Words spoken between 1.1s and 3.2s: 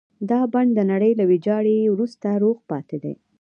له ويجاړۍ وروسته روغ پاتې دی.